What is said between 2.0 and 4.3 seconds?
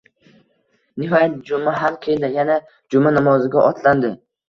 keldi, yana juma namoziga otlandi